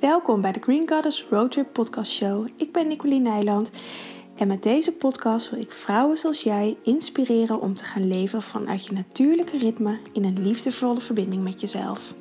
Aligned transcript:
Welkom 0.00 0.40
bij 0.40 0.52
de 0.52 0.60
Green 0.60 0.88
Goddess 0.88 1.26
Roadtrip 1.30 1.72
Podcast 1.72 2.12
Show. 2.12 2.48
Ik 2.56 2.72
ben 2.72 2.88
Nicoline 2.88 3.30
Nijland 3.30 3.70
en 4.36 4.48
met 4.48 4.62
deze 4.62 4.92
podcast 4.92 5.50
wil 5.50 5.60
ik 5.60 5.72
vrouwen 5.72 6.18
zoals 6.18 6.42
jij 6.42 6.76
inspireren 6.82 7.60
om 7.60 7.74
te 7.74 7.84
gaan 7.84 8.08
leven 8.08 8.42
vanuit 8.42 8.86
je 8.86 8.92
natuurlijke 8.92 9.58
ritme 9.58 9.98
in 10.12 10.24
een 10.24 10.42
liefdevolle 10.42 11.00
verbinding 11.00 11.42
met 11.42 11.60
jezelf. 11.60 12.14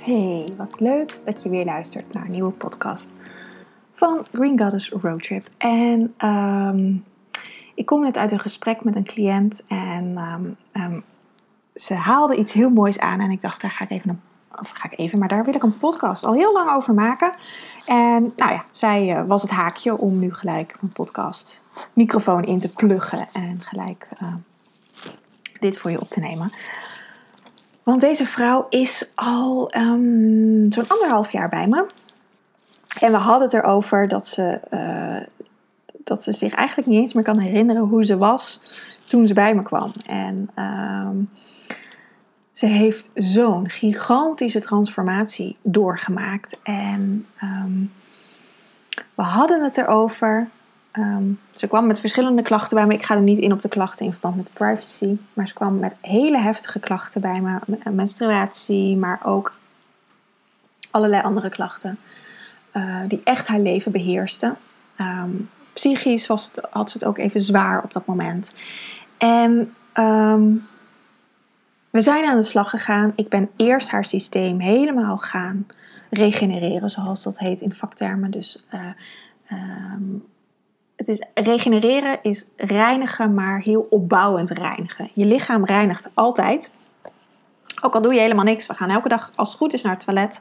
Hey, 0.00 0.52
wat 0.56 0.80
leuk 0.80 1.20
dat 1.24 1.42
je 1.42 1.48
weer 1.48 1.64
luistert 1.64 2.12
naar 2.12 2.24
een 2.24 2.30
nieuwe 2.30 2.52
podcast 2.52 3.10
van 3.92 4.26
Green 4.32 4.58
Goddess 4.60 4.90
Roadtrip. 4.90 5.46
En 5.58 6.14
ehm, 6.16 6.94
ik 7.74 7.86
kom 7.86 8.02
net 8.02 8.16
uit 8.16 8.32
een 8.32 8.38
gesprek 8.38 8.84
met 8.84 8.96
een 8.96 9.04
cliënt 9.04 9.62
en 9.66 10.16
ehm, 10.16 10.44
ehm, 10.72 11.00
ze 11.74 11.94
haalde 11.94 12.36
iets 12.36 12.52
heel 12.52 12.70
moois 12.70 12.98
aan 12.98 13.20
en 13.20 13.30
ik 13.30 13.40
dacht, 13.40 13.60
daar 13.60 13.70
ga 13.70 13.84
ik 13.84 13.90
even 13.90 14.10
een 14.10 14.20
of 14.58 14.70
ga 14.70 14.88
ik 14.90 14.98
even, 14.98 15.18
maar 15.18 15.28
daar 15.28 15.44
wil 15.44 15.54
ik 15.54 15.62
een 15.62 15.78
podcast 15.78 16.24
al 16.24 16.34
heel 16.34 16.52
lang 16.52 16.70
over 16.70 16.94
maken. 16.94 17.32
En 17.86 18.32
nou 18.36 18.52
ja, 18.52 18.64
zij 18.70 19.16
uh, 19.16 19.26
was 19.26 19.42
het 19.42 19.50
haakje 19.50 19.98
om 19.98 20.18
nu 20.18 20.34
gelijk 20.34 20.76
een 20.80 20.92
podcast 20.92 21.62
microfoon 21.92 22.44
in 22.44 22.58
te 22.58 22.72
pluggen 22.72 23.28
en 23.32 23.60
gelijk 23.60 24.08
uh, 24.22 24.34
dit 25.60 25.78
voor 25.78 25.90
je 25.90 26.00
op 26.00 26.08
te 26.08 26.20
nemen. 26.20 26.52
Want 27.82 28.00
deze 28.00 28.26
vrouw 28.26 28.66
is 28.68 29.12
al 29.14 29.74
um, 29.76 30.72
zo'n 30.72 30.88
anderhalf 30.88 31.30
jaar 31.30 31.48
bij 31.48 31.66
me. 31.68 31.86
En 33.00 33.10
we 33.10 33.18
hadden 33.18 33.42
het 33.42 33.52
erover 33.52 34.08
dat 34.08 34.26
ze, 34.26 34.60
uh, 34.70 35.26
dat 36.04 36.22
ze 36.22 36.32
zich 36.32 36.54
eigenlijk 36.54 36.88
niet 36.88 37.00
eens 37.00 37.12
meer 37.12 37.24
kan 37.24 37.38
herinneren 37.38 37.82
hoe 37.82 38.04
ze 38.04 38.16
was 38.16 38.62
toen 39.06 39.26
ze 39.26 39.34
bij 39.34 39.54
me 39.54 39.62
kwam. 39.62 39.92
En 40.06 40.50
um, 40.56 41.30
ze 42.62 42.68
heeft 42.68 43.10
zo'n 43.14 43.68
gigantische 43.68 44.60
transformatie 44.60 45.56
doorgemaakt. 45.62 46.56
En 46.62 47.26
um, 47.42 47.92
we 49.14 49.22
hadden 49.22 49.62
het 49.62 49.76
erover. 49.76 50.48
Um, 50.92 51.38
ze 51.54 51.66
kwam 51.66 51.86
met 51.86 52.00
verschillende 52.00 52.42
klachten 52.42 52.76
bij 52.76 52.86
me. 52.86 52.94
Ik 52.94 53.04
ga 53.04 53.14
er 53.14 53.22
niet 53.22 53.38
in 53.38 53.52
op 53.52 53.62
de 53.62 53.68
klachten 53.68 54.06
in 54.06 54.12
verband 54.12 54.36
met 54.36 54.52
privacy. 54.52 55.16
Maar 55.34 55.48
ze 55.48 55.54
kwam 55.54 55.78
met 55.78 55.94
hele 56.00 56.38
heftige 56.38 56.80
klachten 56.80 57.20
bij 57.20 57.40
me. 57.40 57.58
Menstruatie, 57.90 58.96
maar 58.96 59.20
ook 59.24 59.54
allerlei 60.90 61.22
andere 61.22 61.48
klachten. 61.48 61.98
Uh, 62.72 62.96
die 63.08 63.20
echt 63.24 63.46
haar 63.46 63.60
leven 63.60 63.92
beheersten. 63.92 64.56
Um, 65.00 65.48
psychisch 65.72 66.26
was 66.26 66.50
het, 66.52 66.64
had 66.70 66.90
ze 66.90 66.98
het 66.98 67.06
ook 67.06 67.18
even 67.18 67.40
zwaar 67.40 67.82
op 67.82 67.92
dat 67.92 68.06
moment. 68.06 68.52
En 69.18 69.74
we 71.92 72.00
zijn 72.00 72.24
aan 72.24 72.36
de 72.36 72.42
slag 72.42 72.70
gegaan. 72.70 73.12
Ik 73.16 73.28
ben 73.28 73.50
eerst 73.56 73.90
haar 73.90 74.04
systeem 74.04 74.60
helemaal 74.60 75.16
gaan 75.16 75.66
regenereren, 76.10 76.90
zoals 76.90 77.22
dat 77.22 77.38
heet 77.38 77.60
in 77.60 77.74
vaktermen. 77.74 78.30
Dus 78.30 78.64
uh, 78.74 78.80
um, 79.50 80.24
het 80.96 81.08
is, 81.08 81.22
regenereren 81.34 82.20
is 82.20 82.46
reinigen, 82.56 83.34
maar 83.34 83.60
heel 83.60 83.86
opbouwend 83.90 84.50
reinigen. 84.50 85.10
Je 85.14 85.26
lichaam 85.26 85.64
reinigt 85.64 86.10
altijd. 86.14 86.70
Ook 87.80 87.94
al 87.94 88.02
doe 88.02 88.14
je 88.14 88.20
helemaal 88.20 88.44
niks. 88.44 88.66
We 88.66 88.74
gaan 88.74 88.90
elke 88.90 89.08
dag, 89.08 89.32
als 89.34 89.48
het 89.48 89.58
goed 89.58 89.72
is, 89.72 89.82
naar 89.82 89.92
het 89.92 90.04
toilet. 90.04 90.40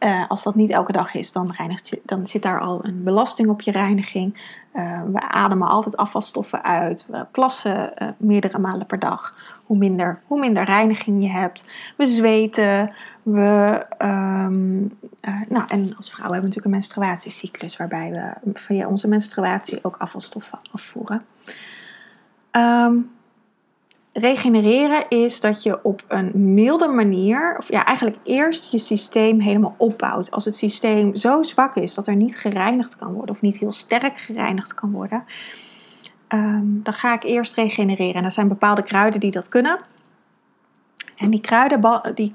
Uh, 0.00 0.28
als 0.28 0.42
dat 0.42 0.54
niet 0.54 0.70
elke 0.70 0.92
dag 0.92 1.14
is, 1.14 1.32
dan, 1.32 1.52
reinigt 1.56 1.88
je, 1.88 2.00
dan 2.04 2.26
zit 2.26 2.42
daar 2.42 2.60
al 2.60 2.84
een 2.84 3.02
belasting 3.02 3.48
op 3.48 3.60
je 3.60 3.70
reiniging. 3.70 4.40
Uh, 4.74 5.00
we 5.12 5.20
ademen 5.20 5.68
altijd 5.68 5.96
afvalstoffen 5.96 6.64
uit. 6.64 7.06
We 7.06 7.26
plassen 7.32 7.92
meerdere 8.16 8.58
malen 8.58 8.86
per 8.86 8.98
dag 8.98 9.34
hoe 9.64 9.76
minder, 9.76 10.18
hoe 10.26 10.38
minder 10.38 10.64
reiniging 10.64 11.22
je 11.22 11.30
hebt. 11.30 11.64
We 11.96 12.06
zweten. 12.06 12.92
We, 13.22 13.82
um, 13.98 14.98
uh, 15.28 15.40
nou, 15.48 15.64
en 15.68 15.94
als 15.96 16.10
vrouw 16.10 16.30
hebben 16.30 16.40
we 16.40 16.46
natuurlijk 16.46 16.64
een 16.64 16.70
menstruatiecyclus 16.70 17.76
waarbij 17.76 18.10
we 18.10 18.50
via 18.54 18.88
onze 18.88 19.08
menstruatie 19.08 19.78
ook 19.82 19.96
afvalstoffen 19.96 20.58
afvoeren. 20.72 21.24
Um, 22.50 23.10
regenereren 24.12 25.08
is 25.08 25.40
dat 25.40 25.62
je 25.62 25.84
op 25.84 26.04
een 26.08 26.54
milde 26.54 26.88
manier, 26.88 27.56
of 27.58 27.68
ja, 27.68 27.84
eigenlijk 27.84 28.18
eerst 28.22 28.70
je 28.70 28.78
systeem 28.78 29.40
helemaal 29.40 29.74
opbouwt. 29.78 30.30
Als 30.30 30.44
het 30.44 30.56
systeem 30.56 31.16
zo 31.16 31.42
zwak 31.42 31.76
is 31.76 31.94
dat 31.94 32.06
er 32.06 32.16
niet 32.16 32.38
gereinigd 32.38 32.96
kan 32.96 33.12
worden, 33.12 33.34
of 33.34 33.40
niet 33.40 33.58
heel 33.58 33.72
sterk 33.72 34.18
gereinigd 34.18 34.74
kan 34.74 34.90
worden, 34.90 35.24
um, 36.28 36.80
dan 36.82 36.94
ga 36.94 37.14
ik 37.14 37.22
eerst 37.22 37.54
regenereren. 37.54 38.14
En 38.14 38.24
er 38.24 38.32
zijn 38.32 38.48
bepaalde 38.48 38.82
kruiden 38.82 39.20
die 39.20 39.30
dat 39.30 39.48
kunnen. 39.48 39.78
En 41.16 41.30
die 41.30 41.40
kruiden, 41.40 42.14
die, 42.14 42.34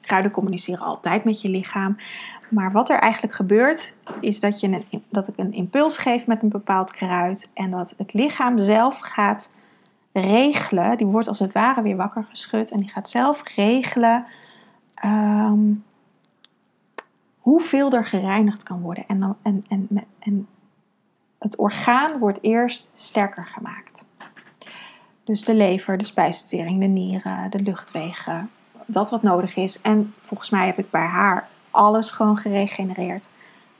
kruiden 0.00 0.30
communiceren 0.30 0.84
altijd 0.84 1.24
met 1.24 1.40
je 1.40 1.48
lichaam. 1.48 1.96
Maar 2.50 2.72
wat 2.72 2.90
er 2.90 2.98
eigenlijk 2.98 3.34
gebeurt, 3.34 3.94
is 4.20 4.40
dat, 4.40 4.60
je 4.60 4.66
een, 4.68 5.02
dat 5.08 5.28
ik 5.28 5.34
een 5.36 5.52
impuls 5.52 5.98
geef 5.98 6.26
met 6.26 6.42
een 6.42 6.48
bepaald 6.48 6.90
kruid. 6.90 7.50
En 7.54 7.70
dat 7.70 7.94
het 7.96 8.12
lichaam 8.12 8.58
zelf 8.58 8.98
gaat 8.98 9.50
regelen. 10.12 10.96
Die 10.96 11.06
wordt 11.06 11.28
als 11.28 11.38
het 11.38 11.52
ware 11.52 11.82
weer 11.82 11.96
wakker 11.96 12.26
geschud. 12.28 12.70
En 12.70 12.78
die 12.78 12.88
gaat 12.88 13.08
zelf 13.08 13.42
regelen 13.54 14.24
um, 15.04 15.84
hoeveel 17.38 17.92
er 17.92 18.04
gereinigd 18.04 18.62
kan 18.62 18.80
worden. 18.80 19.04
En, 19.06 19.20
dan, 19.20 19.36
en, 19.42 19.64
en, 19.68 19.88
en 20.18 20.46
het 21.38 21.56
orgaan 21.56 22.18
wordt 22.18 22.42
eerst 22.42 22.90
sterker 22.94 23.44
gemaakt. 23.44 24.04
Dus 25.24 25.44
de 25.44 25.54
lever, 25.54 25.98
de 25.98 26.04
spijsvertering, 26.04 26.80
de 26.80 26.86
nieren, 26.86 27.50
de 27.50 27.60
luchtwegen, 27.62 28.50
dat 28.86 29.10
wat 29.10 29.22
nodig 29.22 29.56
is. 29.56 29.80
En 29.80 30.14
volgens 30.24 30.50
mij 30.50 30.66
heb 30.66 30.78
ik 30.78 30.90
bij 30.90 31.06
haar 31.06 31.48
alles 31.70 32.10
gewoon 32.10 32.36
geregenereerd. 32.36 33.28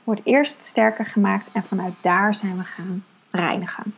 Wordt 0.03 0.21
eerst 0.23 0.65
sterker 0.65 1.05
gemaakt 1.05 1.49
en 1.51 1.63
vanuit 1.63 1.93
daar 2.01 2.35
zijn 2.35 2.57
we 2.57 2.63
gaan 2.63 3.03
reinigen. 3.31 3.93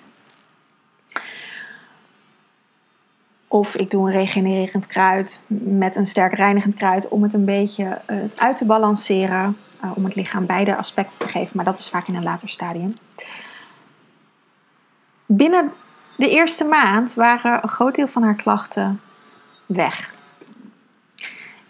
Of 3.47 3.75
ik 3.75 3.91
doe 3.91 4.07
een 4.07 4.17
regenererend 4.17 4.87
kruid 4.87 5.41
met 5.47 5.95
een 5.95 6.05
sterk 6.05 6.33
reinigend 6.33 6.75
kruid 6.75 7.07
om 7.07 7.23
het 7.23 7.33
een 7.33 7.45
beetje 7.45 8.01
uh, 8.09 8.17
uit 8.35 8.57
te 8.57 8.65
balanceren. 8.65 9.57
Uh, 9.83 9.91
om 9.95 10.05
het 10.05 10.15
lichaam 10.15 10.45
beide 10.45 10.75
aspecten 10.75 11.17
te 11.17 11.27
geven, 11.27 11.51
maar 11.53 11.65
dat 11.65 11.79
is 11.79 11.89
vaak 11.89 12.07
in 12.07 12.15
een 12.15 12.23
later 12.23 12.49
stadium 12.49 12.93
binnen 15.37 15.71
de 16.15 16.29
eerste 16.29 16.63
maand 16.63 17.13
waren 17.13 17.59
een 17.63 17.69
groot 17.69 17.95
deel 17.95 18.07
van 18.07 18.23
haar 18.23 18.35
klachten 18.35 19.01
weg. 19.65 20.13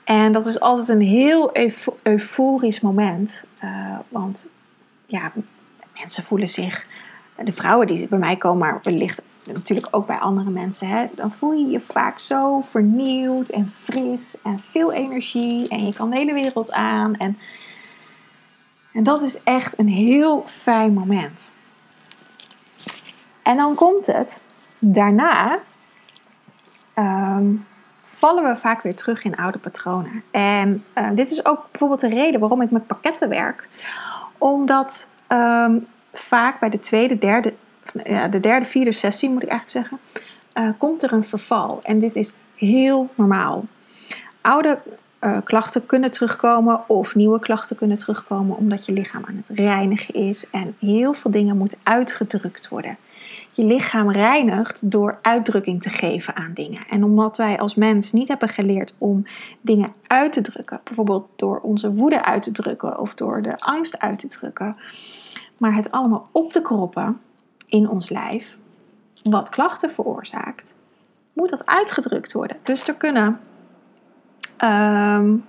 En 0.04 0.32
dat 0.32 0.48
is 0.48 0.60
altijd 0.60 0.90
een 0.90 1.02
heel 1.02 1.52
euforisch 2.04 2.80
moment. 2.80 3.44
Uh, 3.64 3.98
want 4.10 4.46
ja, 5.06 5.32
mensen 6.00 6.24
voelen 6.24 6.48
zich, 6.48 6.86
de 7.44 7.52
vrouwen 7.52 7.88
die 7.88 8.08
bij 8.08 8.20
mij 8.20 8.36
komen, 8.36 8.60
maar 8.60 8.80
wellicht 8.84 9.22
natuurlijk 9.54 9.88
ook 9.92 10.08
bij 10.08 10.18
andere 10.18 10.50
mensen, 10.50 10.88
hè, 10.88 11.06
dan 11.16 11.32
voel 11.32 11.54
je 11.54 11.68
je 11.68 11.82
vaak 11.88 12.20
zo 12.20 12.66
vernieuwd 12.70 13.50
en 13.50 13.74
fris 13.78 14.38
en 14.44 14.60
veel 14.72 14.92
energie 14.92 15.68
en 15.68 15.86
je 15.86 15.94
kan 15.94 16.10
de 16.10 16.18
hele 16.18 16.34
wereld 16.34 16.72
aan. 16.72 17.16
En, 17.16 17.38
en 18.94 19.04
dat 19.04 19.22
is 19.22 19.44
echt 19.44 19.80
een 19.80 19.88
heel 19.88 20.44
fijn 20.48 20.94
moment. 20.94 21.52
En 23.44 23.58
dan 23.58 23.76
komt 23.76 24.08
het, 24.08 24.42
daarna 24.80 25.60
um, 26.96 27.66
vallen 28.06 28.44
we 28.44 28.60
vaak 28.60 28.82
weer 28.82 28.96
terug 28.96 29.24
in 29.24 29.38
oude 29.38 29.58
patronen. 29.58 30.24
En 30.32 30.84
uh, 30.98 31.10
dit 31.14 31.32
is 31.32 31.46
ook 31.46 31.66
bijvoorbeeld 31.72 32.02
de 32.02 32.10
reden 32.10 32.40
waarom 32.40 32.62
ik 32.62 32.72
met 32.72 32.88
pakketten 32.88 33.30
werk. 33.30 33.68
Omdat 34.38 35.08
um, 35.28 35.88
vaak 36.14 36.60
bij 36.60 36.70
de 36.70 36.80
tweede, 36.80 37.18
derde, 37.18 37.54
ja, 38.04 38.28
de 38.28 38.40
derde, 38.40 38.66
vierde 38.66 38.92
sessie 38.92 39.30
moet 39.30 39.44
ik 39.44 39.50
eigenlijk 39.50 39.88
zeggen, 39.88 40.24
uh, 40.54 40.74
komt 40.78 41.04
er 41.04 41.14
een 41.14 41.24
verval. 41.24 41.80
En 41.84 42.00
dit 42.00 42.16
is 42.16 42.34
heel 42.56 43.10
normaal. 43.16 43.66
Oude 44.42 44.78
uh, 45.22 45.38
klachten 45.44 45.86
kunnen 45.86 46.12
terugkomen 46.12 46.90
of 46.90 47.16
nieuwe 47.16 47.40
klachten 47.40 47.76
kunnen 47.76 47.98
terugkomen 47.98 48.58
omdat 48.58 48.86
je 48.86 48.92
lichaam 48.92 49.24
aan 49.28 49.44
het 49.46 49.58
reinigen 49.58 50.14
is 50.14 50.50
en 50.50 50.76
heel 50.80 51.14
veel 51.14 51.32
dingen 51.32 51.58
moeten 51.58 51.78
uitgedrukt 51.84 52.68
worden 52.68 52.98
je 53.52 53.64
lichaam 53.64 54.12
reinigt 54.12 54.92
door 54.92 55.20
uitdrukking 55.22 55.82
te 55.82 55.90
geven 55.90 56.36
aan 56.36 56.54
dingen. 56.54 56.88
En 56.90 57.04
omdat 57.04 57.38
wij 57.38 57.60
als 57.60 57.76
mens 57.76 58.12
niet 58.12 58.28
hebben 58.28 58.50
geleerd 58.50 58.94
om 58.98 59.26
dingen 59.62 59.94
uit 60.08 60.34
te 60.34 60.42
drukken, 60.42 60.82
bijvoorbeeld 60.84 61.30
door 61.36 61.60
onze 61.60 61.94
woede 61.94 62.24
uit 62.24 62.44
te 62.44 62.52
drukken 62.52 63.00
of 63.00 63.14
door 63.14 63.42
de 63.42 63.60
angst 63.60 64.00
uit 64.00 64.20
te 64.20 64.28
drukken, 64.28 64.76
maar 65.58 65.76
het 65.76 65.92
allemaal 65.92 66.30
op 66.32 66.52
te 66.52 66.62
kroppen 66.62 67.20
in 67.68 67.90
ons 67.90 68.10
lijf, 68.10 68.58
wat 69.24 69.50
klachten 69.50 69.92
veroorzaakt, 69.92 70.74
moet 71.34 71.50
dat 71.50 71.66
uitgedrukt 71.66 72.32
worden. 72.32 72.58
Dus 72.64 72.88
er 72.88 72.96
kunnen 72.96 73.40
um, 74.64 75.46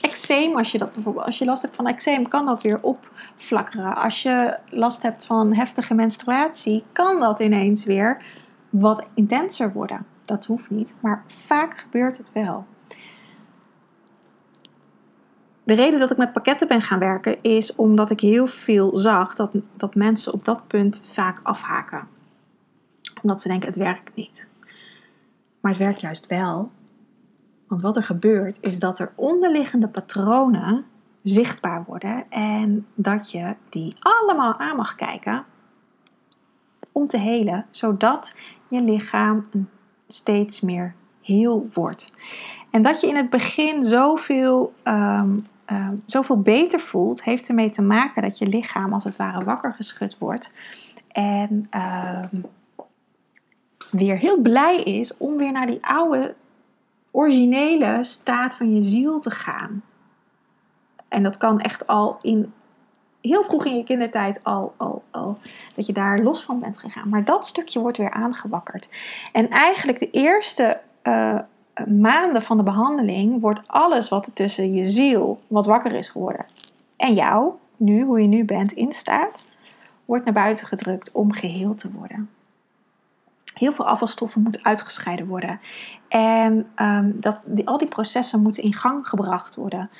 eczeem, 0.00 0.56
als 0.56 0.72
je, 0.72 0.78
dat 0.78 0.92
bijvoorbeeld, 0.92 1.26
als 1.26 1.38
je 1.38 1.44
last 1.44 1.62
hebt 1.62 1.74
van 1.74 1.86
eczeem, 1.86 2.28
kan 2.28 2.46
dat 2.46 2.62
weer 2.62 2.82
opflakkeren. 2.82 3.96
Als 3.96 4.22
je 4.22 4.58
last 4.70 5.02
hebt 5.02 5.26
van 5.26 5.54
heftige 5.54 5.94
menstruatie, 5.94 6.84
kan 6.92 7.20
dat 7.20 7.40
ineens 7.40 7.84
weer 7.84 8.24
wat 8.70 9.06
intenser 9.14 9.72
worden. 9.72 10.06
Dat 10.24 10.44
hoeft 10.44 10.70
niet, 10.70 10.94
maar 11.00 11.24
vaak 11.26 11.78
gebeurt 11.78 12.16
het 12.16 12.32
wel. 12.32 12.66
de 15.66 15.74
reden 15.74 16.00
dat 16.00 16.10
ik 16.10 16.16
met 16.16 16.32
pakketten 16.32 16.68
ben 16.68 16.82
gaan 16.82 16.98
werken 16.98 17.40
is 17.40 17.74
omdat 17.74 18.10
ik 18.10 18.20
heel 18.20 18.46
veel 18.46 18.98
zag 18.98 19.34
dat, 19.34 19.50
dat 19.76 19.94
mensen 19.94 20.32
op 20.32 20.44
dat 20.44 20.66
punt 20.66 21.02
vaak 21.12 21.40
afhaken. 21.42 22.08
Omdat 23.22 23.42
ze 23.42 23.48
denken 23.48 23.68
het 23.68 23.76
werkt 23.76 24.14
niet. 24.14 24.48
Maar 25.60 25.70
het 25.70 25.80
werkt 25.80 26.00
juist 26.00 26.26
wel. 26.26 26.70
Want 27.66 27.82
wat 27.82 27.96
er 27.96 28.02
gebeurt 28.02 28.58
is 28.60 28.78
dat 28.78 28.98
er 28.98 29.12
onderliggende 29.14 29.88
patronen 29.88 30.84
zichtbaar 31.22 31.84
worden 31.86 32.30
en 32.30 32.86
dat 32.94 33.30
je 33.30 33.54
die 33.68 33.96
allemaal 33.98 34.58
aan 34.58 34.76
mag 34.76 34.94
kijken 34.94 35.44
om 36.92 37.06
te 37.06 37.18
helen, 37.18 37.66
zodat 37.70 38.36
je 38.68 38.80
lichaam 38.80 39.46
steeds 40.06 40.60
meer 40.60 40.94
heel 41.22 41.66
wordt. 41.72 42.12
En 42.70 42.82
dat 42.82 43.00
je 43.00 43.06
in 43.06 43.16
het 43.16 43.30
begin 43.30 43.84
zoveel, 43.84 44.74
um, 44.84 45.46
um, 45.72 46.02
zoveel 46.06 46.40
beter 46.40 46.80
voelt, 46.80 47.24
heeft 47.24 47.48
ermee 47.48 47.70
te 47.70 47.82
maken 47.82 48.22
dat 48.22 48.38
je 48.38 48.46
lichaam 48.46 48.92
als 48.92 49.04
het 49.04 49.16
ware 49.16 49.44
wakker 49.44 49.72
geschud 49.72 50.18
wordt. 50.18 50.54
En 51.08 51.68
um, 52.32 52.44
weer 53.90 54.18
heel 54.18 54.40
blij 54.40 54.82
is 54.82 55.16
om 55.16 55.36
weer 55.36 55.52
naar 55.52 55.66
die 55.66 55.86
oude, 55.86 56.34
originele 57.16 58.04
staat 58.04 58.56
van 58.56 58.74
je 58.74 58.82
ziel 58.82 59.18
te 59.18 59.30
gaan. 59.30 59.82
En 61.08 61.22
dat 61.22 61.36
kan 61.36 61.60
echt 61.60 61.86
al 61.86 62.18
in 62.22 62.52
heel 63.20 63.42
vroeg 63.42 63.64
in 63.64 63.76
je 63.76 63.84
kindertijd 63.84 64.40
al, 64.42 64.74
al, 64.76 65.02
al 65.10 65.38
dat 65.74 65.86
je 65.86 65.92
daar 65.92 66.18
los 66.18 66.44
van 66.44 66.60
bent 66.60 66.78
gegaan. 66.78 67.08
Maar 67.08 67.24
dat 67.24 67.46
stukje 67.46 67.80
wordt 67.80 67.96
weer 67.96 68.10
aangewakkerd. 68.10 68.88
En 69.32 69.50
eigenlijk 69.50 69.98
de 69.98 70.10
eerste 70.10 70.80
uh, 71.02 71.38
maanden 71.86 72.42
van 72.42 72.56
de 72.56 72.62
behandeling 72.62 73.40
wordt 73.40 73.62
alles 73.66 74.08
wat 74.08 74.26
er 74.26 74.32
tussen 74.32 74.74
je 74.74 74.86
ziel, 74.86 75.40
wat 75.46 75.66
wakker 75.66 75.92
is 75.92 76.08
geworden, 76.08 76.46
en 76.96 77.14
jou, 77.14 77.52
nu, 77.76 78.04
hoe 78.04 78.20
je 78.20 78.28
nu 78.28 78.44
bent, 78.44 78.72
in 78.72 78.92
staat, 78.92 79.44
wordt 80.04 80.24
naar 80.24 80.34
buiten 80.34 80.66
gedrukt 80.66 81.12
om 81.12 81.32
geheeld 81.32 81.78
te 81.78 81.92
worden. 81.92 82.30
Heel 83.58 83.72
veel 83.72 83.86
afvalstoffen 83.86 84.42
moeten 84.42 84.64
uitgescheiden 84.64 85.26
worden. 85.26 85.60
En 86.08 86.66
um, 86.76 87.16
dat, 87.20 87.38
die, 87.44 87.66
al 87.66 87.78
die 87.78 87.88
processen 87.88 88.42
moeten 88.42 88.62
in 88.62 88.74
gang 88.74 89.08
gebracht 89.08 89.54
worden. 89.54 89.90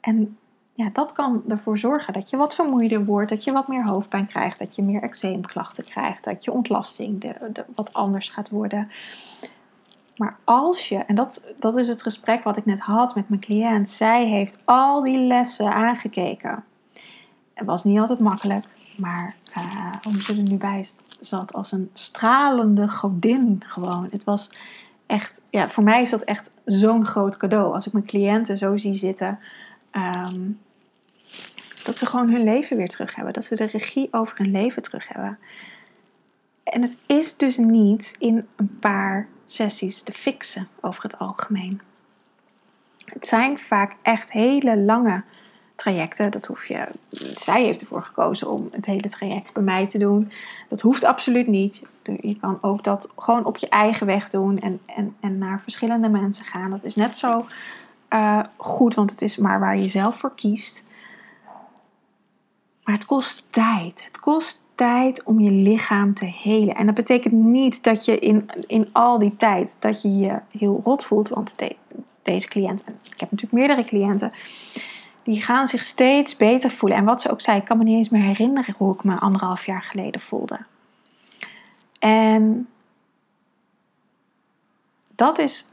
En 0.00 0.38
ja, 0.74 0.88
dat 0.92 1.12
kan 1.12 1.42
ervoor 1.48 1.78
zorgen 1.78 2.12
dat 2.12 2.30
je 2.30 2.36
wat 2.36 2.54
vermoeider 2.54 3.04
wordt, 3.04 3.28
dat 3.30 3.44
je 3.44 3.52
wat 3.52 3.68
meer 3.68 3.84
hoofdpijn 3.84 4.26
krijgt, 4.26 4.58
dat 4.58 4.76
je 4.76 4.82
meer 4.82 5.02
eczeemklachten 5.02 5.84
krijgt, 5.84 6.24
dat 6.24 6.44
je 6.44 6.52
ontlasting 6.52 7.20
de, 7.20 7.64
wat 7.74 7.92
anders 7.92 8.28
gaat 8.28 8.48
worden. 8.48 8.90
Maar 10.16 10.36
als 10.44 10.88
je, 10.88 10.96
en 10.96 11.14
dat, 11.14 11.46
dat 11.58 11.76
is 11.76 11.88
het 11.88 12.02
gesprek 12.02 12.44
wat 12.44 12.56
ik 12.56 12.64
net 12.64 12.80
had 12.80 13.14
met 13.14 13.28
mijn 13.28 13.40
cliënt, 13.40 13.88
zij 13.88 14.26
heeft 14.26 14.58
al 14.64 15.02
die 15.02 15.18
lessen 15.18 15.72
aangekeken. 15.72 16.64
Het 17.54 17.66
was 17.66 17.84
niet 17.84 17.98
altijd 17.98 18.18
makkelijk, 18.18 18.64
maar 18.96 19.34
uh, 19.56 19.92
hoe 20.02 20.22
ze 20.22 20.36
er 20.36 20.42
nu 20.42 20.56
bij 20.56 20.84
zat 21.18 21.52
als 21.52 21.72
een 21.72 21.90
stralende 21.92 22.88
godin 22.88 23.62
gewoon. 23.66 24.08
Het 24.10 24.24
was 24.24 24.50
echt, 25.06 25.40
ja, 25.50 25.70
voor 25.70 25.84
mij 25.84 26.02
is 26.02 26.10
dat 26.10 26.22
echt 26.22 26.50
zo'n 26.64 27.06
groot 27.06 27.36
cadeau. 27.36 27.74
Als 27.74 27.86
ik 27.86 27.92
mijn 27.92 28.06
cliënten 28.06 28.58
zo 28.58 28.76
zie 28.76 28.94
zitten, 28.94 29.38
um, 29.92 30.58
dat 31.84 31.96
ze 31.96 32.06
gewoon 32.06 32.30
hun 32.30 32.44
leven 32.44 32.76
weer 32.76 32.88
terug 32.88 33.14
hebben. 33.14 33.32
Dat 33.32 33.44
ze 33.44 33.54
de 33.54 33.64
regie 33.64 34.08
over 34.10 34.38
hun 34.38 34.50
leven 34.50 34.82
terug 34.82 35.08
hebben. 35.08 35.38
En 36.62 36.82
het 36.82 36.96
is 37.06 37.36
dus 37.36 37.56
niet 37.56 38.14
in 38.18 38.46
een 38.56 38.78
paar 38.78 39.28
sessies 39.44 40.02
te 40.02 40.12
fixen 40.12 40.68
over 40.80 41.02
het 41.02 41.18
algemeen. 41.18 41.80
Het 43.04 43.26
zijn 43.26 43.58
vaak 43.58 43.96
echt 44.02 44.32
hele 44.32 44.78
lange 44.78 45.22
trajecten. 45.78 46.30
Dat 46.30 46.46
hoef 46.46 46.66
je. 46.66 46.88
Zij 47.34 47.64
heeft 47.64 47.80
ervoor 47.80 48.02
gekozen 48.02 48.50
om 48.50 48.68
het 48.70 48.86
hele 48.86 49.08
traject 49.08 49.52
bij 49.52 49.62
mij 49.62 49.86
te 49.86 49.98
doen. 49.98 50.30
Dat 50.68 50.80
hoeft 50.80 51.04
absoluut 51.04 51.46
niet. 51.46 51.86
Je 52.20 52.36
kan 52.40 52.58
ook 52.60 52.84
dat 52.84 53.08
gewoon 53.16 53.44
op 53.44 53.56
je 53.56 53.68
eigen 53.68 54.06
weg 54.06 54.28
doen 54.30 54.58
en, 54.58 54.80
en, 54.86 55.16
en 55.20 55.38
naar 55.38 55.60
verschillende 55.60 56.08
mensen 56.08 56.44
gaan. 56.44 56.70
Dat 56.70 56.84
is 56.84 56.96
net 56.96 57.16
zo 57.16 57.46
uh, 58.10 58.40
goed, 58.56 58.94
want 58.94 59.10
het 59.10 59.22
is 59.22 59.36
maar 59.36 59.60
waar 59.60 59.76
je 59.76 59.88
zelf 59.88 60.16
voor 60.16 60.34
kiest. 60.34 60.84
Maar 62.84 62.94
het 62.94 63.06
kost 63.06 63.46
tijd. 63.50 64.04
Het 64.04 64.20
kost 64.20 64.66
tijd 64.74 65.22
om 65.22 65.40
je 65.40 65.50
lichaam 65.50 66.14
te 66.14 66.24
helen. 66.24 66.74
En 66.74 66.86
dat 66.86 66.94
betekent 66.94 67.32
niet 67.32 67.84
dat 67.84 68.04
je 68.04 68.18
in, 68.18 68.50
in 68.66 68.88
al 68.92 69.18
die 69.18 69.36
tijd 69.36 69.76
dat 69.78 70.02
je 70.02 70.16
je 70.16 70.38
heel 70.58 70.80
rot 70.84 71.04
voelt. 71.04 71.28
Want 71.28 71.54
deze 72.22 72.48
cliënt, 72.48 72.84
en 72.84 72.98
ik 73.02 73.20
heb 73.20 73.30
natuurlijk 73.30 73.52
meerdere 73.52 73.84
cliënten, 73.84 74.32
die 75.28 75.42
gaan 75.42 75.66
zich 75.66 75.82
steeds 75.82 76.36
beter 76.36 76.70
voelen. 76.70 76.98
En 76.98 77.04
wat 77.04 77.20
ze 77.20 77.30
ook 77.30 77.40
zei, 77.40 77.58
ik 77.58 77.64
kan 77.64 77.78
me 77.78 77.84
niet 77.84 77.96
eens 77.96 78.08
meer 78.08 78.22
herinneren 78.22 78.74
hoe 78.78 78.94
ik 78.94 79.04
me 79.04 79.18
anderhalf 79.18 79.66
jaar 79.66 79.82
geleden 79.82 80.20
voelde. 80.20 80.58
En 81.98 82.68
dat 85.14 85.38
is 85.38 85.72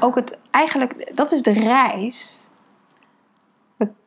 ook 0.00 0.14
het, 0.14 0.38
eigenlijk, 0.50 1.16
dat 1.16 1.32
is 1.32 1.42
de 1.42 1.52
reis 1.52 2.46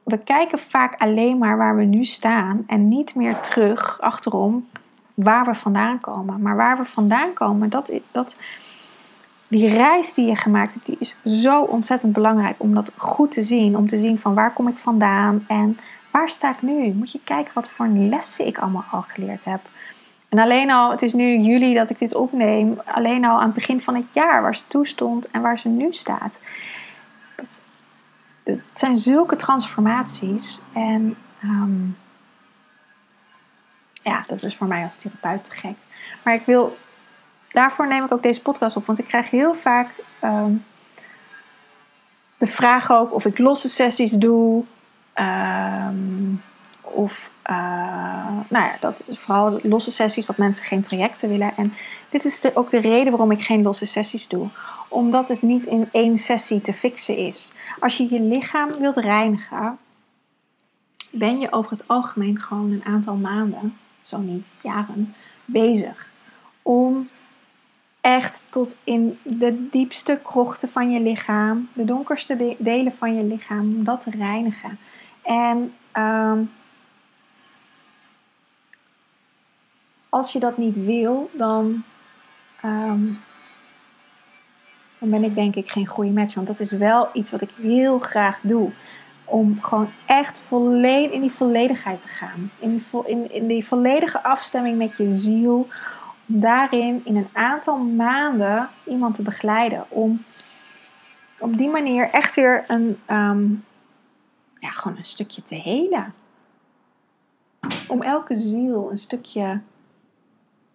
we 0.10 0.18
kijken 0.18 0.60
vaak 0.60 1.02
alleen 1.02 1.38
maar 1.38 1.58
waar 1.58 1.76
we 1.76 1.84
nu 1.84 2.06
staan 2.06 2.64
en 2.68 2.88
niet 2.88 3.16
meer 3.16 3.40
terug 3.40 4.02
achterom 4.02 4.70
waar 5.14 5.46
we 5.46 5.56
vandaan 5.56 6.00
komen. 6.00 6.42
Maar 6.42 6.56
waar 6.56 6.78
we 6.78 6.86
vandaan 6.86 7.34
komen, 7.34 7.70
dat, 7.70 7.92
dat, 8.12 8.36
die 9.50 9.68
reis 9.68 10.14
die 10.14 10.26
je 10.26 10.36
gemaakt 10.36 10.74
hebt, 10.74 10.86
die 10.86 10.98
is 11.00 11.42
zo 11.42 11.62
ontzettend 11.62 12.14
belangrijk 12.14 12.56
om 12.58 12.74
dat 12.74 12.92
goed 12.96 13.32
te 13.32 13.44
zien. 13.44 13.78
Om 13.78 13.88
te 13.88 14.00
zien 14.00 14.20
van 14.20 14.34
waar 14.34 14.54
kom 14.54 14.68
ik 14.68 14.78
vandaan 14.78 15.46
en 15.48 15.78
waar 16.12 16.30
sta 16.30 16.50
ik 16.50 16.62
nu? 16.62 16.94
Moet 16.94 17.12
je 17.12 17.20
kijken 17.24 17.52
wat 17.54 17.70
voor 17.70 17.88
lessen 17.88 18.48
ik 18.48 18.58
allemaal 18.58 18.86
al 18.92 19.02
geleerd 19.08 19.46
heb. 19.46 19.60
En 20.30 20.40
alleen 20.40 20.72
al, 20.72 20.92
het 20.92 21.02
is 21.02 21.14
nu 21.14 21.38
juli 21.38 21.74
dat 21.74 21.90
ik 21.90 22.00
dit 22.00 22.16
opneem, 22.16 22.80
alleen 22.86 23.26
al 23.26 23.38
aan 23.38 23.46
het 23.46 23.54
begin 23.54 23.82
van 23.82 23.96
het 23.96 24.06
jaar 24.12 24.42
waar 24.42 24.56
ze 24.56 24.64
toe 24.68 24.88
stond 24.88 25.32
en 25.32 25.42
waar 25.42 25.60
ze 25.60 25.68
nu 25.68 25.94
staat. 25.94 26.38
Dat 27.36 27.62
het 28.44 28.62
zijn 28.74 28.98
zulke 28.98 29.36
transformaties. 29.36 30.62
En 30.74 31.16
ehm, 31.42 31.86
ja, 34.02 34.24
dat 34.28 34.44
is 34.44 34.56
voor 34.56 34.68
mij 34.68 34.84
als 34.84 34.96
therapeut 34.96 35.46
te 35.46 35.52
gek. 35.52 35.76
Maar 36.24 36.34
ik 36.34 36.46
wil, 36.46 36.78
daarvoor 37.52 37.88
neem 37.88 38.04
ik 38.06 38.14
ook 38.14 38.24
deze 38.24 38.42
podcast 38.42 38.76
op. 38.76 38.86
Want 38.86 39.00
ik 39.00 39.08
krijg 39.08 39.30
heel 39.30 39.54
vaak 39.54 39.90
ehm, 40.20 40.52
de 42.38 42.48
vraag 42.48 42.92
ook 42.92 43.14
of 43.14 43.26
ik 43.26 43.38
losse 43.38 43.70
sessies 43.70 44.12
doe. 44.12 44.64
Ehm, 45.14 46.34
of, 46.82 47.30
uh, 47.50 47.56
nou 48.50 48.66
ja, 48.66 48.76
dat 48.80 49.04
vooral 49.08 49.60
losse 49.64 49.92
sessies, 49.92 50.26
dat 50.26 50.38
mensen 50.38 50.66
geen 50.66 50.82
trajecten 50.82 51.30
willen. 51.30 51.52
En 51.56 51.74
dit 52.10 52.26
is 52.26 52.56
ook 52.56 52.70
de 52.70 52.80
reden 52.80 53.12
waarom 53.12 53.32
ik 53.32 53.42
geen 53.42 53.62
losse 53.62 53.86
sessies 53.86 54.28
doe 54.28 54.48
omdat 54.90 55.30
het 55.30 55.42
niet 55.42 55.66
in 55.66 55.90
één 55.92 56.18
sessie 56.18 56.62
te 56.62 56.74
fixen 56.74 57.18
is. 57.18 57.52
Als 57.80 57.98
je 57.98 58.08
je 58.10 58.20
lichaam 58.20 58.80
wilt 58.80 58.98
reinigen, 58.98 59.78
ben 61.12 61.40
je 61.40 61.52
over 61.52 61.72
het 61.72 61.88
algemeen 61.88 62.42
gewoon 62.42 62.72
een 62.72 62.86
aantal 62.86 63.16
maanden, 63.16 63.78
zo 64.02 64.18
niet 64.18 64.46
jaren, 64.62 65.16
bezig 65.46 66.10
om 66.62 67.10
echt 68.02 68.46
tot 68.50 68.76
in 68.84 69.20
de 69.24 69.70
diepste 69.70 70.20
krochten 70.24 70.70
van 70.70 70.92
je 70.92 71.02
lichaam, 71.02 71.70
de 71.74 71.86
donkerste 71.86 72.56
delen 72.58 72.94
van 72.98 73.16
je 73.16 73.24
lichaam, 73.24 73.76
om 73.76 73.84
dat 73.84 74.02
te 74.02 74.10
reinigen. 74.10 74.78
En 75.22 75.74
ehm, 75.92 76.42
als 80.10 80.32
je 80.32 80.40
dat 80.40 80.58
niet 80.58 80.86
wil, 80.86 81.30
dan 81.34 81.84
ehm, 82.62 83.04
dan 85.00 85.10
ben 85.10 85.24
ik 85.24 85.36
denk 85.36 85.56
ik 85.56 85.70
geen 85.70 85.88
goede 85.88 86.12
match. 86.12 86.34
Want 86.34 86.48
dat 86.48 86.60
is 86.60 86.72
wel 86.72 87.10
iets 87.14 87.32
wat 87.32 87.42
ik 87.42 87.50
heel 87.62 88.00
graag 88.00 88.40
doe. 88.42 88.70
Om 89.24 89.62
gewoon 89.62 89.90
echt 90.06 90.42
volledig 90.48 91.12
in 91.12 91.22
die 91.22 91.32
volledigheid 91.32 92.02
te 92.02 92.08
gaan. 92.08 92.52
In 92.60 92.84
in, 93.06 93.32
in 93.32 93.48
die 93.48 93.66
volledige 93.66 94.24
afstemming 94.24 94.78
met 94.78 94.98
je 94.98 95.12
ziel. 95.12 95.68
Daarin 96.32 97.02
in 97.06 97.16
een 97.16 97.30
aantal 97.34 97.78
maanden 97.78 98.70
iemand 98.84 99.16
te 99.16 99.22
begeleiden. 99.22 99.86
Om 99.90 100.24
op 101.40 101.58
die 101.58 101.70
manier 101.70 102.10
echt 102.10 102.36
weer 102.36 102.64
een, 102.68 103.00
ehm, 103.06 103.50
ja, 104.60 104.70
gewoon 104.70 104.98
een 104.98 105.06
stukje 105.06 105.44
te 105.44 105.56
helen. 105.56 106.14
Om 107.88 108.02
elke 108.02 108.36
ziel 108.36 108.92
een 108.92 108.98
stukje 108.98 109.62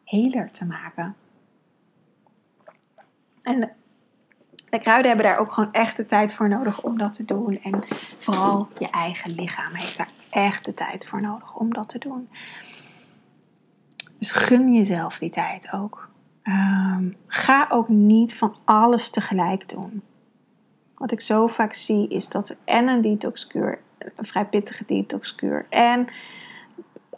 heler 0.05 0.51
te 0.51 0.67
maken. 0.67 1.17
En 3.43 3.73
de 4.71 4.79
kruiden 4.79 5.07
hebben 5.07 5.27
daar 5.27 5.39
ook 5.39 5.53
gewoon 5.53 5.73
echt 5.73 5.97
de 5.97 6.07
tijd 6.07 6.35
voor 6.35 6.49
nodig 6.49 6.83
om 6.83 6.99
dat 6.99 7.15
te 7.15 7.25
doen. 7.25 7.61
En 7.63 7.85
vooral 8.19 8.69
je 8.79 8.91
eigen 8.91 9.35
lichaam 9.35 9.75
heeft 9.75 9.97
daar 9.97 10.11
echt 10.31 10.65
de 10.65 10.75
tijd 10.75 11.07
voor 11.07 11.21
nodig 11.21 11.55
om 11.55 11.73
dat 11.73 11.89
te 11.89 11.99
doen. 11.99 12.29
Dus 14.25 14.33
gun 14.33 14.75
jezelf 14.75 15.19
die 15.19 15.31
tijd 15.31 15.73
ook. 15.73 16.09
Um, 16.45 17.17
ga 17.27 17.67
ook 17.71 17.89
niet 17.89 18.35
van 18.35 18.57
alles 18.65 19.11
tegelijk 19.11 19.69
doen. 19.69 20.03
wat 20.95 21.13
ik 21.13 21.21
zo 21.21 21.47
vaak 21.47 21.75
zie 21.75 22.09
is 22.09 22.29
dat 22.29 22.49
we 22.49 22.57
en 22.65 22.89
een 22.89 23.01
detoxkuur, 23.01 23.79
een 24.17 24.27
vrij 24.27 24.45
pittige 24.45 24.85
detoxkuur 24.87 25.67
en 25.71 26.07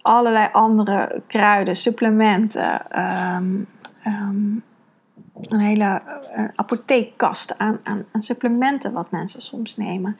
allerlei 0.02 0.48
andere 0.52 1.22
kruiden, 1.26 1.76
supplementen, 1.76 2.90
ehm, 2.90 3.54
ehm, 4.02 4.52
een 5.34 5.60
hele 5.60 6.02
uh, 6.36 6.44
apotheekkast 6.54 7.58
aan, 7.58 7.80
aan 7.84 8.22
supplementen 8.22 8.92
wat 8.92 9.10
mensen 9.10 9.42
soms 9.42 9.76
nemen. 9.76 10.16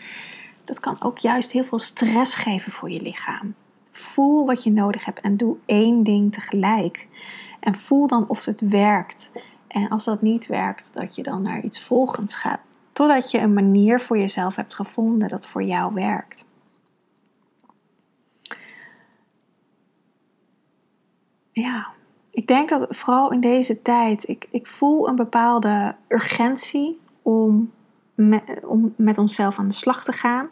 Dat 0.65 0.81
kan 0.81 0.97
ook 1.03 1.19
juist 1.19 1.53
heel 1.53 1.65
veel 1.65 1.79
stress 1.79 2.35
geven 2.35 2.73
voor 2.73 2.91
je 2.91 3.03
lichaam. 3.03 3.55
Voel 3.97 4.47
wat 4.47 4.65
je 4.65 4.71
nodig 4.71 5.05
hebt 5.05 5.21
en 5.21 5.37
doe 5.37 5.57
één 5.67 6.03
ding 6.03 6.33
tegelijk. 6.33 7.07
En 7.61 7.75
voel 7.75 8.07
dan 8.07 8.29
of 8.29 8.45
het 8.45 8.61
werkt. 8.61 9.33
En 9.69 9.89
als 9.89 10.05
dat 10.05 10.23
niet 10.23 10.47
werkt, 10.47 10.91
dat 10.95 11.15
je 11.15 11.23
dan 11.23 11.43
naar 11.43 11.61
iets 11.61 11.81
volgens 11.81 12.35
gaat. 12.35 12.61
Totdat 12.93 13.31
je 13.31 13.39
een 13.39 13.55
manier 13.55 14.01
voor 14.01 14.19
jezelf 14.19 14.57
hebt 14.57 14.75
gevonden 14.75 15.29
dat 15.29 15.47
voor 15.47 15.63
jou 15.63 15.95
werkt. 15.95 16.47
Ja, 21.53 21.87
ik 22.31 22.47
denk 22.47 22.69
dat 22.69 22.97
vooral 22.97 23.33
in 23.33 23.41
deze 23.41 23.83
tijd, 23.83 24.29
ik, 24.29 24.47
ik 24.51 24.67
voel 24.67 25.09
een 25.09 25.17
bepaalde 25.17 25.95
urgentie 26.09 27.01
om 27.23 27.73
met, 28.15 28.61
om 28.65 28.95
met 28.97 29.19
onszelf 29.19 29.59
aan 29.59 29.69
de 29.69 29.75
slag 29.75 30.05
te 30.05 30.13
gaan. 30.13 30.49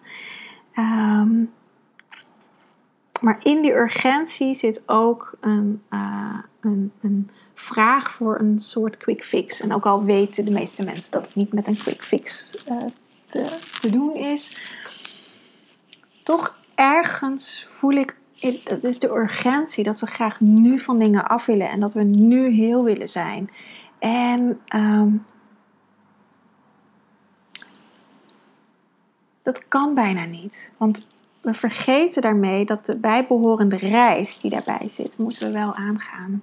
Um, 0.77 1.53
maar 3.25 3.39
in 3.43 3.63
die 3.63 3.73
urgentie 3.73 4.55
zit 4.55 4.83
ook 4.87 5.37
een, 5.41 5.83
uh, 5.91 6.39
een, 6.61 6.93
een, 7.01 7.31
vraag 7.55 8.13
voor 8.13 8.39
een 8.39 8.61
soort 8.61 8.97
quick 8.97 9.25
fix. 9.25 9.61
En 9.61 9.75
ook 9.75 9.87
al 9.87 10.05
weten 10.05 10.45
de 10.45 10.51
meeste 10.51 10.85
mensen 10.85 11.11
dat 11.11 11.27
het 11.27 11.35
niet 11.35 11.53
met 11.53 11.67
een 11.67 11.77
quick 11.77 12.03
fix 12.03 12.51
uh, 12.69 12.77
te, 13.29 13.59
te 13.81 13.91
doen 13.91 14.15
is, 14.15 14.73
toch 16.23 16.59
ergens 16.75 17.67
voel 17.69 17.93
ik 17.93 18.17
dat 18.65 18.85
is 18.85 18.99
de 18.99 19.09
urgentie 19.09 19.85
dat 19.85 20.01
we 20.01 20.07
graag 20.07 20.41
nu 20.41 20.79
van 20.79 20.99
dingen 20.99 21.29
af 21.29 21.47
willen 21.47 21.69
en 21.69 21.81
dat 21.81 21.93
we 21.93 22.03
nu 22.03 22.51
heel 22.51 22.85
willen 22.85 23.09
zijn. 23.09 23.51
En 23.99 24.61
um, 24.75 25.25
dat 29.43 29.69
kan 29.69 29.95
bijna 29.95 30.25
niet. 30.25 30.71
Want 30.77 31.07
we 31.45 31.55
vergeten 31.55 32.23
daarmee 32.23 32.65
dat 32.65 32.87
de 32.87 32.97
bijbehorende 32.97 33.77
reis 33.77 34.41
die 34.41 34.51
daarbij 34.51 34.89
zit, 34.89 35.19
moeten 35.19 35.47
we 35.47 35.53
wel 35.53 35.75
aangaan. 35.75 36.43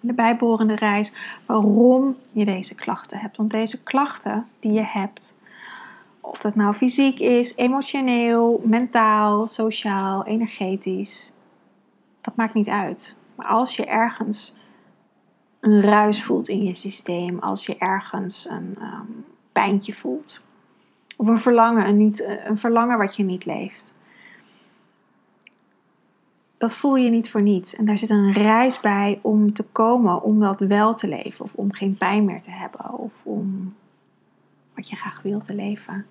De 0.00 0.12
bijbehorende 0.12 0.74
reis 0.74 1.12
waarom 1.46 2.16
je 2.32 2.44
deze 2.44 2.74
klachten 2.74 3.18
hebt. 3.18 3.36
Want 3.36 3.50
deze 3.50 3.82
klachten 3.82 4.46
die 4.60 4.72
je 4.72 4.84
hebt, 4.84 5.40
of 6.20 6.38
dat 6.38 6.54
nou 6.54 6.74
fysiek 6.74 7.20
is, 7.20 7.56
emotioneel, 7.56 8.62
mentaal, 8.64 9.46
sociaal, 9.46 10.24
energetisch, 10.24 11.32
dat 12.20 12.36
maakt 12.36 12.54
niet 12.54 12.68
uit. 12.68 13.16
Maar 13.34 13.46
als 13.46 13.76
je 13.76 13.86
ergens 13.86 14.54
een 15.60 15.80
ruis 15.80 16.24
voelt 16.24 16.48
in 16.48 16.64
je 16.64 16.74
systeem, 16.74 17.38
als 17.38 17.66
je 17.66 17.76
ergens 17.78 18.48
een 18.48 18.76
um, 18.80 19.24
pijntje 19.52 19.92
voelt, 19.92 20.40
of 21.16 21.26
een 21.26 21.38
verlangen, 21.38 21.88
een, 21.88 21.96
niet, 21.96 22.26
een 22.44 22.58
verlangen 22.58 22.98
wat 22.98 23.16
je 23.16 23.22
niet 23.22 23.44
leeft. 23.44 23.94
Dat 26.56 26.76
voel 26.76 26.96
je 26.96 27.10
niet 27.10 27.30
voor 27.30 27.42
niets. 27.42 27.74
En 27.74 27.84
daar 27.84 27.98
zit 27.98 28.10
een 28.10 28.32
reis 28.32 28.80
bij 28.80 29.18
om 29.22 29.52
te 29.52 29.62
komen 29.62 30.22
om 30.22 30.40
dat 30.40 30.60
wel 30.60 30.94
te 30.94 31.08
leven. 31.08 31.44
Of 31.44 31.54
om 31.54 31.72
geen 31.72 31.96
pijn 31.96 32.24
meer 32.24 32.40
te 32.40 32.50
hebben. 32.50 32.98
Of 32.98 33.12
om 33.22 33.74
wat 34.74 34.88
je 34.88 34.96
graag 34.96 35.22
wil 35.22 35.40
te 35.40 35.54
leven. 35.54 36.06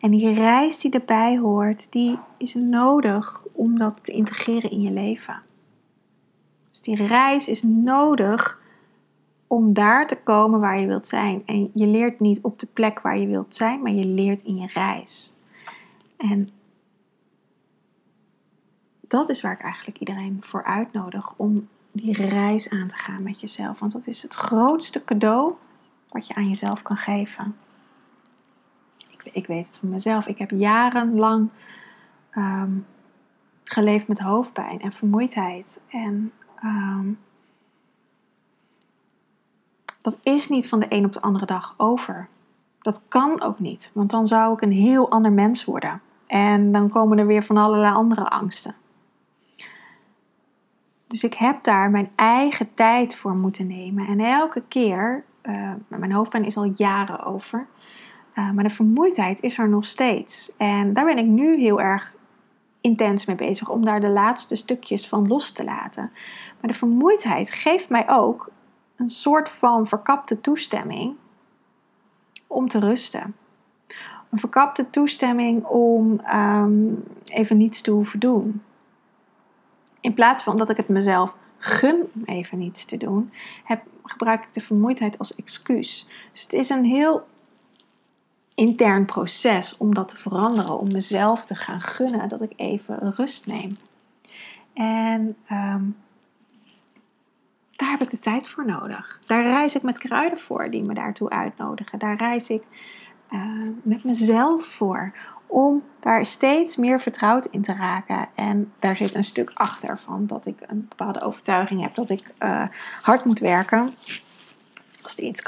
En 0.00 0.10
die 0.10 0.34
reis 0.34 0.80
die 0.80 0.90
erbij 0.90 1.38
hoort, 1.38 1.92
die 1.92 2.18
is 2.36 2.54
nodig 2.54 3.42
om 3.52 3.78
dat 3.78 3.98
te 4.02 4.12
integreren 4.12 4.70
in 4.70 4.80
je 4.80 4.90
leven. 4.90 5.42
Dus 6.70 6.82
die 6.82 7.04
reis 7.04 7.48
is 7.48 7.62
nodig 7.62 8.60
om 9.48 9.72
daar 9.72 10.06
te 10.06 10.22
komen 10.22 10.60
waar 10.60 10.80
je 10.80 10.86
wilt 10.86 11.06
zijn. 11.06 11.42
En 11.46 11.70
je 11.74 11.86
leert 11.86 12.20
niet 12.20 12.40
op 12.40 12.58
de 12.58 12.66
plek 12.66 13.00
waar 13.00 13.18
je 13.18 13.26
wilt 13.26 13.54
zijn, 13.54 13.82
maar 13.82 13.92
je 13.92 14.06
leert 14.06 14.42
in 14.42 14.56
je 14.56 14.66
reis. 14.66 15.36
En 16.16 16.48
dat 19.00 19.28
is 19.28 19.40
waar 19.40 19.52
ik 19.52 19.60
eigenlijk 19.60 19.98
iedereen 19.98 20.36
voor 20.40 20.64
uitnodig 20.64 21.34
om 21.36 21.68
die 21.92 22.26
reis 22.26 22.70
aan 22.70 22.88
te 22.88 22.96
gaan 22.96 23.22
met 23.22 23.40
jezelf. 23.40 23.78
Want 23.78 23.92
dat 23.92 24.06
is 24.06 24.22
het 24.22 24.34
grootste 24.34 25.04
cadeau 25.04 25.54
wat 26.08 26.26
je 26.26 26.34
aan 26.34 26.46
jezelf 26.46 26.82
kan 26.82 26.96
geven. 26.96 27.56
Ik, 29.10 29.30
ik 29.32 29.46
weet 29.46 29.66
het 29.66 29.78
van 29.78 29.88
mezelf. 29.88 30.26
Ik 30.26 30.38
heb 30.38 30.50
jarenlang 30.50 31.50
ehm, 32.30 32.72
geleefd 33.64 34.08
met 34.08 34.18
hoofdpijn 34.18 34.80
en 34.80 34.92
vermoeidheid. 34.92 35.80
En 35.88 36.32
ehm, 36.56 37.08
dat 40.00 40.18
is 40.22 40.48
niet 40.48 40.68
van 40.68 40.80
de 40.80 40.86
een 40.88 41.04
op 41.04 41.12
de 41.12 41.20
andere 41.20 41.46
dag 41.46 41.74
over. 41.76 42.28
Dat 42.80 43.02
kan 43.08 43.40
ook 43.40 43.58
niet, 43.58 43.90
want 43.94 44.10
dan 44.10 44.26
zou 44.26 44.52
ik 44.52 44.60
een 44.60 44.72
heel 44.72 45.10
ander 45.10 45.32
mens 45.32 45.64
worden. 45.64 46.00
En 46.26 46.72
dan 46.72 46.88
komen 46.88 47.18
er 47.18 47.26
weer 47.26 47.42
van 47.42 47.56
allerlei 47.56 47.94
andere 47.94 48.28
angsten. 48.28 48.74
Dus 51.06 51.24
ik 51.24 51.34
heb 51.34 51.64
daar 51.64 51.90
mijn 51.90 52.10
eigen 52.14 52.74
tijd 52.74 53.16
voor 53.16 53.34
moeten 53.34 53.66
nemen. 53.66 54.06
En 54.06 54.20
elke 54.20 54.62
keer, 54.68 55.24
uh, 55.42 55.72
mijn 55.88 56.12
hoofdpijn 56.12 56.44
is 56.44 56.56
al 56.56 56.72
jaren 56.74 57.24
over, 57.24 57.66
uh, 58.34 58.50
maar 58.50 58.64
de 58.64 58.70
vermoeidheid 58.70 59.40
is 59.40 59.58
er 59.58 59.68
nog 59.68 59.84
steeds. 59.84 60.56
En 60.56 60.92
daar 60.92 61.04
ben 61.04 61.18
ik 61.18 61.26
nu 61.26 61.58
heel 61.58 61.80
erg 61.80 62.16
intens 62.80 63.24
mee 63.24 63.36
bezig 63.36 63.68
om 63.68 63.84
daar 63.84 64.00
de 64.00 64.08
laatste 64.08 64.56
stukjes 64.56 65.08
van 65.08 65.28
los 65.28 65.52
te 65.52 65.64
laten. 65.64 66.10
Maar 66.60 66.70
de 66.70 66.78
vermoeidheid 66.78 67.50
geeft 67.50 67.88
mij 67.88 68.08
ook 68.08 68.50
een 68.98 69.10
soort 69.10 69.48
van 69.48 69.86
verkapte 69.86 70.40
toestemming 70.40 71.16
om 72.46 72.68
te 72.68 72.78
rusten. 72.78 73.34
Een 74.30 74.38
verkapte 74.38 74.90
toestemming 74.90 75.64
om 75.64 76.20
um, 76.34 77.04
even 77.24 77.56
niets 77.56 77.80
te 77.80 77.90
hoeven 77.90 78.18
doen. 78.18 78.62
In 80.00 80.14
plaats 80.14 80.42
van 80.42 80.56
dat 80.56 80.70
ik 80.70 80.76
het 80.76 80.88
mezelf 80.88 81.36
gun 81.58 82.10
om 82.14 82.22
even 82.24 82.58
niets 82.58 82.84
te 82.84 82.96
doen, 82.96 83.32
heb, 83.64 83.82
gebruik 84.02 84.44
ik 84.44 84.54
de 84.54 84.60
vermoeidheid 84.60 85.18
als 85.18 85.34
excuus. 85.34 86.08
Dus 86.32 86.42
het 86.42 86.52
is 86.52 86.68
een 86.68 86.84
heel 86.84 87.26
intern 88.54 89.04
proces 89.04 89.76
om 89.76 89.94
dat 89.94 90.08
te 90.08 90.16
veranderen, 90.16 90.78
om 90.78 90.92
mezelf 90.92 91.44
te 91.44 91.54
gaan 91.54 91.80
gunnen 91.80 92.28
dat 92.28 92.40
ik 92.40 92.52
even 92.56 93.14
rust 93.14 93.46
neem. 93.46 93.76
En 94.72 95.36
um, 95.50 95.96
daar 97.78 97.90
heb 97.90 98.02
ik 98.02 98.10
de 98.10 98.18
tijd 98.18 98.48
voor 98.48 98.66
nodig. 98.66 99.20
Daar 99.26 99.42
reis 99.42 99.74
ik 99.74 99.82
met 99.82 99.98
kruiden 99.98 100.38
voor 100.38 100.70
die 100.70 100.82
me 100.82 100.94
daartoe 100.94 101.30
uitnodigen. 101.30 101.98
Daar 101.98 102.16
reis 102.16 102.50
ik 102.50 102.62
uh, 103.30 103.40
met 103.82 104.04
mezelf 104.04 104.64
voor 104.66 105.12
om 105.46 105.82
daar 106.00 106.26
steeds 106.26 106.76
meer 106.76 107.00
vertrouwd 107.00 107.46
in 107.46 107.62
te 107.62 107.72
raken. 107.74 108.28
En 108.34 108.72
daar 108.78 108.96
zit 108.96 109.14
een 109.14 109.24
stuk 109.24 109.50
achter 109.54 109.98
van 109.98 110.26
dat 110.26 110.46
ik 110.46 110.56
een 110.66 110.86
bepaalde 110.88 111.20
overtuiging 111.20 111.82
heb 111.82 111.94
dat 111.94 112.10
ik 112.10 112.22
uh, 112.38 112.64
hard 113.02 113.24
moet 113.24 113.38
werken. 113.38 113.88
Als 115.02 115.16
er 115.16 115.24
iets, 115.24 115.42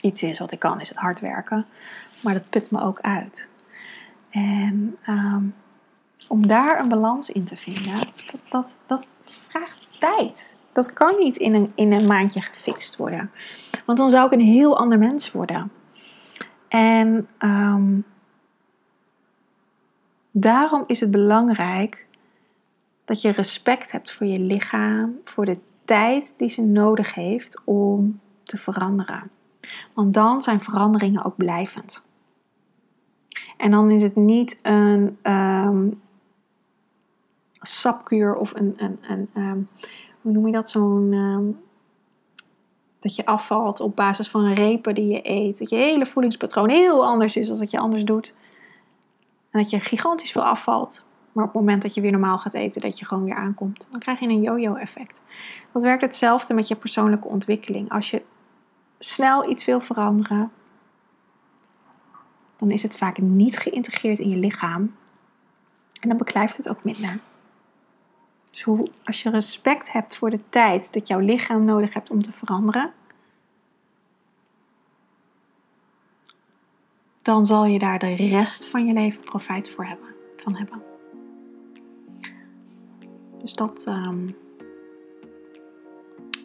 iets 0.00 0.22
is 0.22 0.38
wat 0.38 0.52
ik 0.52 0.58
kan, 0.58 0.80
is 0.80 0.88
het 0.88 0.98
hard 0.98 1.20
werken. 1.20 1.66
Maar 2.22 2.32
dat 2.32 2.50
put 2.50 2.70
me 2.70 2.82
ook 2.82 3.00
uit. 3.00 3.48
En 4.30 4.96
um, 5.08 5.54
om 6.28 6.46
daar 6.46 6.80
een 6.80 6.88
balans 6.88 7.30
in 7.30 7.44
te 7.44 7.56
vinden, 7.56 7.98
dat, 8.50 8.74
dat 8.86 9.06
vraagt 9.48 9.88
tijd. 9.98 10.56
Dat 10.74 10.92
kan 10.92 11.18
niet 11.18 11.36
in 11.36 11.54
een, 11.54 11.72
in 11.74 11.92
een 11.92 12.06
maandje 12.06 12.40
gefixt 12.40 12.96
worden. 12.96 13.30
Want 13.84 13.98
dan 13.98 14.10
zou 14.10 14.26
ik 14.26 14.32
een 14.32 14.46
heel 14.46 14.78
ander 14.78 14.98
mens 14.98 15.32
worden. 15.32 15.72
En 16.68 17.28
um, 17.38 18.04
daarom 20.30 20.84
is 20.86 21.00
het 21.00 21.10
belangrijk 21.10 22.06
dat 23.04 23.20
je 23.20 23.30
respect 23.30 23.92
hebt 23.92 24.12
voor 24.12 24.26
je 24.26 24.40
lichaam, 24.40 25.20
voor 25.24 25.44
de 25.44 25.58
tijd 25.84 26.34
die 26.36 26.48
ze 26.48 26.62
nodig 26.62 27.14
heeft 27.14 27.60
om 27.64 28.20
te 28.42 28.56
veranderen. 28.56 29.30
Want 29.92 30.14
dan 30.14 30.42
zijn 30.42 30.60
veranderingen 30.60 31.24
ook 31.24 31.36
blijvend. 31.36 32.06
En 33.56 33.70
dan 33.70 33.90
is 33.90 34.02
het 34.02 34.16
niet 34.16 34.58
een 34.62 35.18
um, 35.22 36.00
sapkuur 37.60 38.34
of 38.34 38.52
een, 38.54 38.74
een, 39.08 39.28
um, 39.36 39.68
hoe 40.24 40.32
noem 40.32 40.46
je 40.46 40.52
dat, 40.52 40.70
zo'n, 40.70 41.12
ehm, 41.12 41.44
dat 42.98 43.16
je 43.16 43.26
afvalt 43.26 43.80
op 43.80 43.96
basis 43.96 44.28
van 44.28 44.52
repen 44.52 44.94
die 44.94 45.06
je 45.06 45.20
eet. 45.22 45.58
Dat 45.58 45.70
je 45.70 45.76
hele 45.76 46.06
voedingspatroon 46.06 46.68
heel 46.68 47.06
anders 47.06 47.36
is 47.36 47.48
dan 47.48 47.58
dat 47.58 47.70
je 47.70 47.78
anders 47.78 48.04
doet. 48.04 48.36
En 49.50 49.60
dat 49.60 49.70
je 49.70 49.80
gigantisch 49.80 50.32
veel 50.32 50.44
afvalt. 50.44 51.04
Maar 51.32 51.44
op 51.44 51.52
het 51.52 51.60
moment 51.60 51.82
dat 51.82 51.94
je 51.94 52.00
weer 52.00 52.10
normaal 52.10 52.38
gaat 52.38 52.54
eten, 52.54 52.80
dat 52.80 52.98
je 52.98 53.04
gewoon 53.04 53.24
weer 53.24 53.34
aankomt. 53.34 53.88
Dan 53.90 54.00
krijg 54.00 54.20
je 54.20 54.28
een 54.28 54.40
yo-yo 54.40 54.74
effect. 54.74 55.22
Dat 55.72 55.82
werkt 55.82 56.02
hetzelfde 56.02 56.54
met 56.54 56.68
je 56.68 56.76
persoonlijke 56.76 57.28
ontwikkeling. 57.28 57.90
Als 57.90 58.10
je 58.10 58.22
snel 58.98 59.50
iets 59.50 59.64
wil 59.64 59.80
veranderen, 59.80 60.52
dan 62.56 62.70
is 62.70 62.82
het 62.82 62.96
vaak 62.96 63.18
niet 63.18 63.58
geïntegreerd 63.58 64.18
in 64.18 64.28
je 64.28 64.36
lichaam. 64.36 64.94
En 66.00 66.08
dan 66.08 66.18
beklijft 66.18 66.56
het 66.56 66.68
ook 66.68 66.84
minder. 66.84 67.20
Dus 68.54 68.88
als 69.04 69.22
je 69.22 69.30
respect 69.30 69.92
hebt 69.92 70.16
voor 70.16 70.30
de 70.30 70.40
tijd 70.48 70.92
dat 70.92 71.08
jouw 71.08 71.18
lichaam 71.18 71.64
nodig 71.64 71.94
hebt 71.94 72.10
om 72.10 72.22
te 72.22 72.32
veranderen, 72.32 72.92
dan 77.22 77.46
zal 77.46 77.64
je 77.64 77.78
daar 77.78 77.98
de 77.98 78.14
rest 78.14 78.66
van 78.66 78.86
je 78.86 78.92
leven 78.92 79.20
profijt 79.20 79.70
voor 79.70 79.84
hebben, 79.84 80.08
van 80.36 80.56
hebben. 80.56 80.82
Dus 83.40 83.52
dat 83.52 83.86
um, 83.88 84.26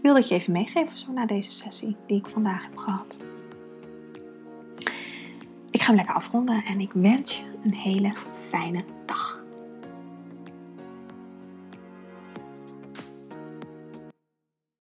wilde 0.01 0.19
ik 0.19 0.25
je 0.25 0.35
even 0.35 0.51
meegeven 0.51 0.97
zo 0.97 1.11
na 1.11 1.25
deze 1.25 1.51
sessie 1.51 1.95
die 2.07 2.17
ik 2.17 2.27
vandaag 2.27 2.63
heb 2.63 2.77
gehad. 2.77 3.17
Ik 5.69 5.81
ga 5.81 5.85
hem 5.85 5.95
lekker 5.95 6.15
afronden 6.15 6.63
en 6.65 6.79
ik 6.79 6.91
wens 6.91 7.37
je 7.37 7.43
een 7.63 7.73
hele 7.73 8.13
fijne 8.49 8.83